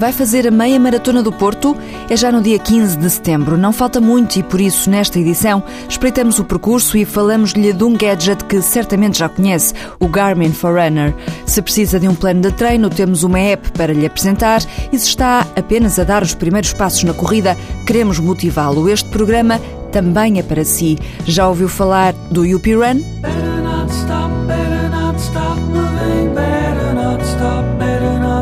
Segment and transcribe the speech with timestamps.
[0.00, 1.76] Vai fazer a meia maratona do Porto?
[2.08, 3.58] É já no dia 15 de setembro.
[3.58, 7.94] Não falta muito e por isso, nesta edição, espreitamos o percurso e falamos-lhe de um
[7.94, 11.14] gadget que certamente já conhece, o Garmin Forerunner.
[11.44, 15.08] Se precisa de um plano de treino, temos uma app para lhe apresentar e se
[15.08, 17.54] está apenas a dar os primeiros passos na corrida,
[17.86, 18.88] queremos motivá-lo.
[18.88, 19.60] Este programa
[19.92, 20.98] também é para si.
[21.26, 23.02] Já ouviu falar do UP Run?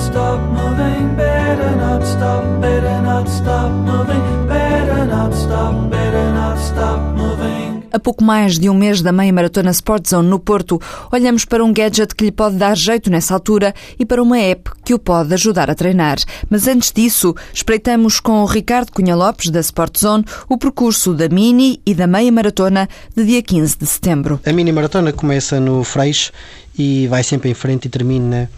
[0.00, 7.00] Stop moving, better not stop, better not stop moving, better not stop, better not stop
[7.16, 7.82] moving.
[7.92, 10.80] A pouco mais de um mês da meia maratona Sport Zone no Porto,
[11.12, 14.70] olhamos para um gadget que lhe pode dar jeito nessa altura e para uma app
[14.84, 16.18] que o pode ajudar a treinar.
[16.48, 21.28] Mas antes disso, espreitamos com o Ricardo Cunha Lopes da Sport Zone o percurso da
[21.28, 24.40] mini e da meia maratona de dia 15 de setembro.
[24.46, 26.32] A mini maratona começa no Freixo
[26.78, 28.48] e vai sempre em frente e termina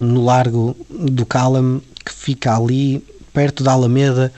[0.00, 4.32] no Largo do Cálamo, que fica ali perto da Alameda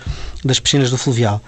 [0.44, 1.40] das piscinas do Fluvial.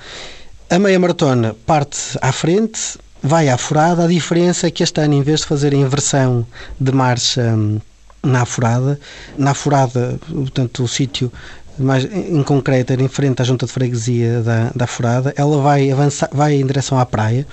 [0.71, 4.05] A meia maratona parte à frente, vai à furada.
[4.05, 6.47] A diferença é que este ano, em vez de fazer a inversão
[6.81, 7.81] de marcha hum,
[8.23, 8.99] na furada,
[9.37, 11.33] na furada, portanto, o sítio
[11.79, 15.91] mais em concreto era em frente à junta de freguesia da, da furada, ela vai
[15.91, 17.47] avançar, vai em direção à praia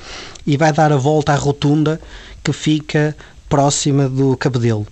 [0.45, 1.99] e vai dar a volta à rotunda
[2.43, 3.15] que fica
[3.47, 4.85] próxima do Cabedelo.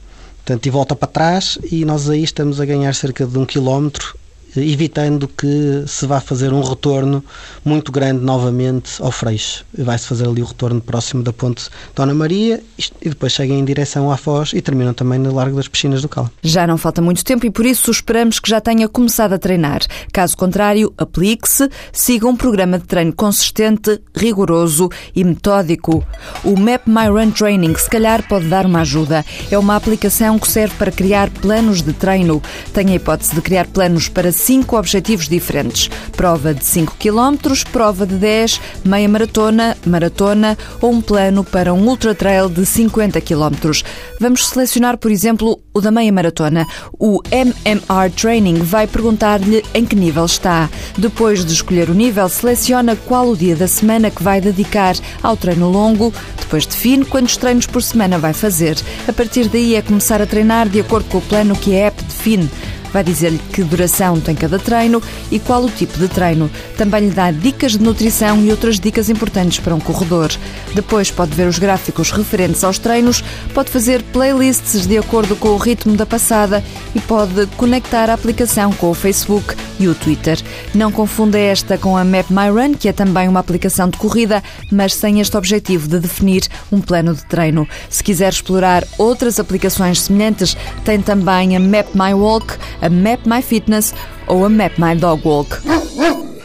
[0.48, 4.18] Portanto, e volta para trás e nós aí estamos a ganhar cerca de um quilómetro
[4.62, 7.24] evitando que se vá fazer um retorno
[7.64, 9.66] muito grande novamente ao Freixo.
[9.78, 12.62] Vai-se fazer ali o retorno próximo da ponte Dona Maria
[13.02, 16.10] e depois seguem em direção à Foz e terminam também no Largo das Piscinas do
[16.10, 16.30] Cal.
[16.42, 19.82] Já não falta muito tempo e por isso esperamos que já tenha começado a treinar.
[20.12, 26.04] Caso contrário, aplique-se, siga um programa de treino consistente, rigoroso e metódico.
[26.44, 29.26] O Map My Run Training se calhar pode dar uma ajuda.
[29.50, 32.42] É uma aplicação que serve para criar planos de treino.
[32.74, 37.36] Tem a hipótese de criar planos para cinco objetivos diferentes: prova de 5 km,
[37.70, 43.20] prova de 10, meia maratona, maratona ou um plano para um ultra trail de 50
[43.20, 43.84] km.
[44.22, 46.66] Vamos selecionar, por exemplo, o da meia maratona.
[46.98, 50.70] O MMR Training vai perguntar-lhe em que nível está.
[50.98, 55.36] Depois de escolher o nível, seleciona qual o dia da semana que vai dedicar ao
[55.36, 56.14] treino longo.
[56.40, 58.78] Depois define quantos treinos por semana vai fazer.
[59.10, 62.02] A partir daí é começar a treinar de acordo com o plano que a app
[62.06, 62.50] define.
[62.92, 66.50] Vai dizer-lhe que duração tem cada treino e qual o tipo de treino.
[66.78, 70.32] Também lhe dá dicas de nutrição e outras dicas importantes para um corredor.
[70.74, 75.58] Depois pode ver os gráficos referentes aos treinos, pode fazer playlists de acordo com o
[75.58, 76.64] ritmo da passada
[76.96, 80.40] e pode conectar a aplicação com o Facebook e o Twitter.
[80.74, 84.44] Não confunda esta com a Map My Run, que é também uma aplicação de corrida,
[84.72, 87.68] mas sem este objetivo de definir um plano de treino.
[87.90, 93.42] Se quiser explorar outras aplicações semelhantes, tem também a Map My Walk, a Map My
[93.42, 93.94] Fitness
[94.28, 95.62] ou a Map My Dog Walk.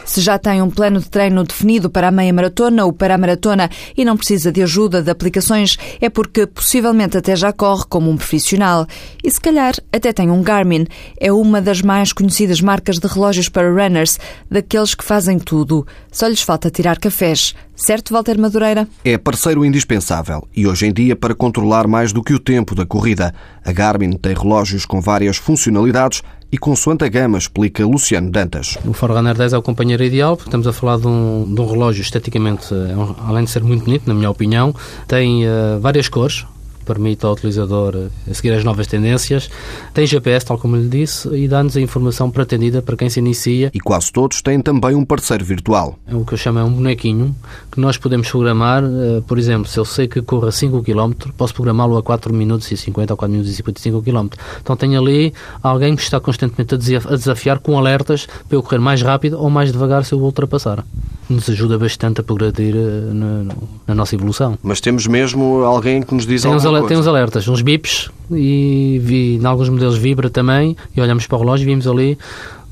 [0.05, 3.17] Se já tem um plano de treino definido para a meia maratona ou para a
[3.17, 8.09] maratona e não precisa de ajuda de aplicações, é porque possivelmente até já corre como
[8.09, 8.85] um profissional.
[9.23, 10.85] E se calhar até tem um Garmin.
[11.19, 14.19] É uma das mais conhecidas marcas de relógios para runners,
[14.49, 15.85] daqueles que fazem tudo.
[16.11, 17.55] Só lhes falta tirar cafés.
[17.75, 18.87] Certo, Walter Madureira?
[19.03, 22.85] É parceiro indispensável e hoje em dia para controlar mais do que o tempo da
[22.85, 23.33] corrida.
[23.65, 26.21] A Garmin tem relógios com várias funcionalidades
[26.53, 28.77] e consoante a gama, explica Luciano Dantas.
[28.85, 31.65] O Forerunner 10 é o companheiro ideal, porque estamos a falar de um, de um
[31.65, 32.93] relógio esteticamente, é
[33.27, 34.71] além de ser muito bonito, na minha opinião,
[35.07, 36.45] tem uh, várias cores,
[36.83, 39.49] permite ao utilizador eh, seguir as novas tendências.
[39.93, 43.71] Tem GPS, tal como lhe disse, e dá-nos a informação pretendida para quem se inicia.
[43.73, 45.97] E quase todos têm também um parceiro virtual.
[46.07, 47.35] É o que eu chamo é um bonequinho
[47.71, 48.83] que nós podemos programar.
[48.83, 52.71] Eh, por exemplo, se eu sei que corra 5 km, posso programá-lo a 4 minutos
[52.71, 54.27] e 50 ou 4 minutos e 55 km.
[54.61, 59.01] Então tem ali alguém que está constantemente a desafiar com alertas para eu correr mais
[59.01, 60.83] rápido ou mais devagar se eu ultrapassar
[61.29, 63.53] nos ajuda bastante a progredir eh, na,
[63.87, 64.57] na, nossa evolução.
[64.61, 66.87] Mas temos mesmo alguém que nos diz tem alguma coisa.
[66.87, 71.37] Tem uns alertas, uns bips, e vi, em alguns modelos vibra também, e olhamos para
[71.37, 72.17] o relógio e vimos ali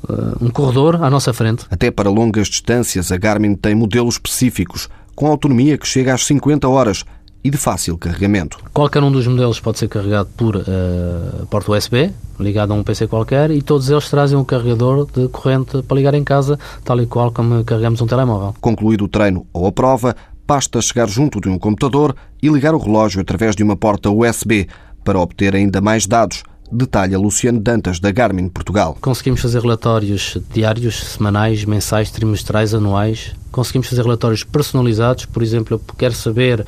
[0.08, 1.64] uh, um corredor à nossa frente.
[1.70, 6.68] Até para longas distâncias, a Garmin tem modelos específicos, com autonomia que chega às 50
[6.68, 7.04] horas,
[7.44, 8.58] e de fácil carregamento.
[8.72, 13.06] Qualquer um dos modelos pode ser carregado por uh, porta USB, ligado a um PC
[13.06, 17.06] qualquer, e todos eles trazem um carregador de corrente para ligar em casa, tal e
[17.06, 18.54] qual como carregamos um telemóvel.
[18.60, 20.14] Concluído o treino ou a prova,
[20.46, 24.66] basta chegar junto de um computador e ligar o relógio através de uma porta USB
[25.04, 26.42] para obter ainda mais dados
[26.72, 28.96] detalha Luciano Dantas, da Garmin Portugal.
[29.00, 33.34] Conseguimos fazer relatórios diários, semanais, mensais, trimestrais, anuais.
[33.52, 36.64] Conseguimos fazer relatórios personalizados, por exemplo, eu quero saber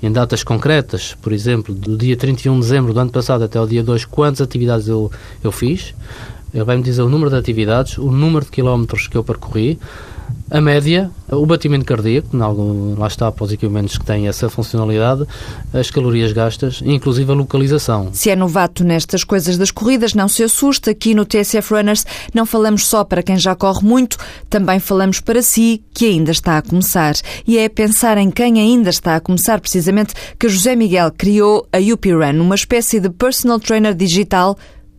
[0.00, 3.66] em datas concretas, por exemplo, do dia 31 de dezembro do ano passado até o
[3.66, 5.10] dia 2, quantas atividades eu,
[5.42, 5.94] eu fiz.
[6.54, 9.78] Ele vai-me dizer o número de atividades, o número de quilómetros que eu percorri,
[10.50, 15.26] a média, o batimento cardíaco, algum, lá está para os equipamentos que têm essa funcionalidade,
[15.72, 18.08] as calorias gastas, inclusive a localização.
[18.12, 20.90] Se é novato nestas coisas das corridas, não se assusta.
[20.90, 24.16] Aqui no TSF Runners não falamos só para quem já corre muito,
[24.48, 27.14] também falamos para si, que ainda está a começar.
[27.46, 31.78] E é pensar em quem ainda está a começar, precisamente, que José Miguel criou a
[31.78, 34.56] UP Run, uma espécie de personal trainer digital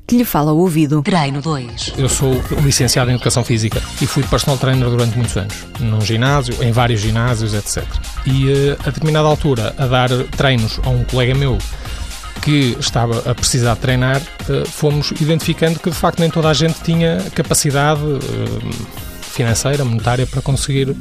[0.10, 1.04] que lhe fala ao ouvido.
[1.04, 1.94] Treino 2.
[1.96, 2.34] Eu sou
[2.64, 7.00] licenciado em Educação Física e fui personal trainer durante muitos anos, num ginásio, em vários
[7.00, 7.86] ginásios, etc.
[8.26, 11.60] E eh, a determinada altura, a dar treinos a um colega meu
[12.42, 14.20] que estava a precisar de treinar,
[14.50, 20.26] eh, fomos identificando que de facto nem toda a gente tinha capacidade eh, financeira, monetária
[20.26, 20.96] para conseguir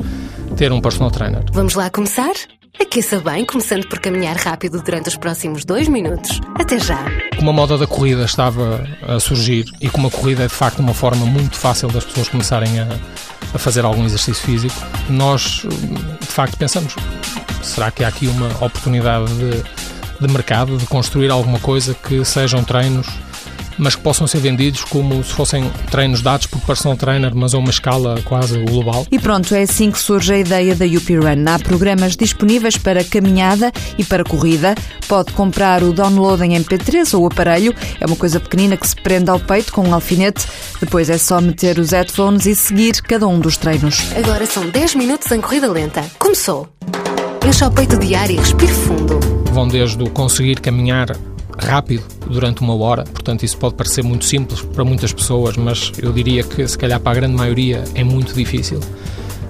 [0.55, 1.43] ter um personal trainer.
[1.53, 2.35] Vamos lá começar?
[2.81, 6.41] Aqueça bem, começando por caminhar rápido durante os próximos dois minutos.
[6.55, 7.05] Até já!
[7.37, 10.79] Como a moda da corrida estava a surgir e como a corrida é de facto
[10.79, 12.89] uma forma muito fácil das pessoas começarem a,
[13.53, 14.75] a fazer algum exercício físico,
[15.11, 15.67] nós
[16.21, 16.95] de facto pensamos:
[17.63, 22.63] será que há aqui uma oportunidade de, de mercado, de construir alguma coisa que sejam
[22.63, 23.09] treinos
[23.79, 27.59] mas que possam ser vendidos como se fossem treinos dados por personal trainer, mas a
[27.59, 29.07] uma escala quase global.
[29.11, 31.45] E pronto, é assim que surge a ideia da UP Run.
[31.49, 34.75] Há programas disponíveis para caminhada e para corrida.
[35.07, 37.75] Pode comprar o download em MP3 ou o aparelho.
[38.01, 40.47] É uma coisa pequenina que se prende ao peito com um alfinete.
[40.81, 44.13] Depois é só meter os headphones e seguir cada um dos treinos.
[44.17, 46.05] Agora são 10 minutos em corrida lenta.
[46.19, 46.69] Começou!
[47.47, 49.21] Encha o peito de ar e respire fundo.
[49.53, 51.17] Vão desde o conseguir caminhar
[51.59, 53.05] rápido durante uma hora.
[53.05, 57.01] Portanto, isso pode parecer muito simples para muitas pessoas, mas eu diria que, se calhar,
[57.01, 58.81] para a grande maioria é muito difícil.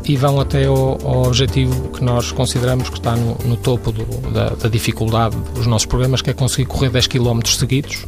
[0.04, 4.04] E vão até ao, ao objetivo que nós consideramos que está no, no topo do,
[4.30, 8.06] da, da, dificuldade dos nossos programas, que é conseguir correr 10 km seguidos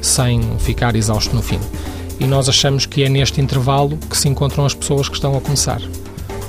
[0.00, 1.58] sem ficar exausto no fim.
[2.20, 5.40] E nós achamos que é neste intervalo que se encontram as pessoas que estão a
[5.40, 5.80] começar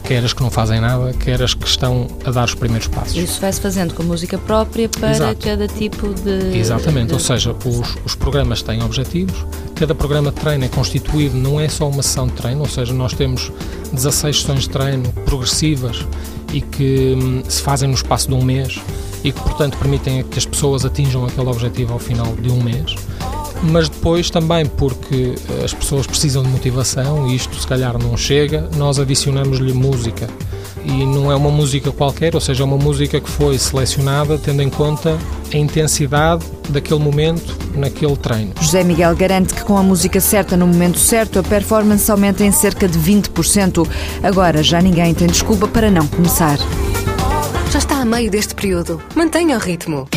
[0.06, 3.16] quer as que não fazem nada, quer as que estão a dar os primeiros passos.
[3.16, 5.44] Isso vai-se fazendo com música própria para Exato.
[5.44, 6.58] cada tipo de.
[6.58, 7.14] Exatamente, de...
[7.14, 11.68] ou seja, os, os programas têm objetivos, cada programa de treino é constituído, não é
[11.68, 13.52] só uma sessão de treino, ou seja, nós temos
[13.92, 16.06] 16 sessões de treino progressivas
[16.54, 18.80] e que hum, se fazem no espaço de um mês
[19.24, 22.96] e que, portanto, permitem que as pessoas atinjam aquele objetivo ao final de um mês
[23.66, 28.70] mas depois também porque as pessoas precisam de motivação e isto se calhar não chega,
[28.78, 30.28] nós adicionamos-lhe música.
[30.84, 34.62] E não é uma música qualquer, ou seja, é uma música que foi selecionada tendo
[34.62, 35.18] em conta
[35.52, 38.54] a intensidade daquele momento naquele treino.
[38.62, 42.52] José Miguel garante que com a música certa no momento certo a performance aumenta em
[42.52, 43.88] cerca de 20%.
[44.22, 46.58] Agora já ninguém tem desculpa para não começar.
[47.72, 49.02] Já está a meio deste período.
[49.16, 50.08] Mantenha o ritmo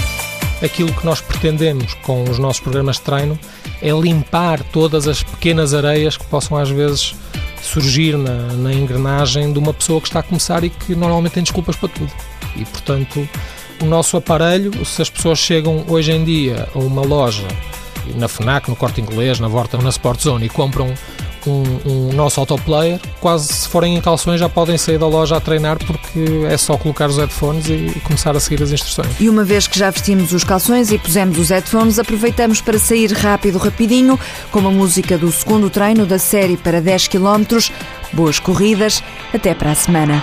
[0.62, 3.38] aquilo que nós pretendemos com os nossos programas de treino
[3.80, 7.14] é limpar todas as pequenas areias que possam às vezes
[7.62, 11.42] surgir na, na engrenagem de uma pessoa que está a começar e que normalmente tem
[11.42, 12.10] desculpas para tudo.
[12.56, 13.28] E portanto,
[13.80, 17.46] o nosso aparelho, se as pessoas chegam hoje em dia a uma loja,
[18.14, 20.92] na FNAC, no Corte Inglês, na Vorta, na Sport Zone e compram
[21.48, 25.40] um, um nosso autoplayer, quase se forem em calções já podem sair da loja a
[25.40, 29.08] treinar porque é só colocar os headphones e, e começar a seguir as instruções.
[29.18, 33.12] E uma vez que já vestimos os calções e pusemos os headphones, aproveitamos para sair
[33.12, 34.18] rápido, rapidinho,
[34.50, 37.44] com a música do segundo treino da série para 10 km.
[38.12, 40.22] Boas corridas, até para a semana.